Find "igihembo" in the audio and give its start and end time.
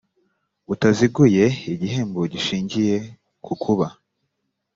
1.73-2.21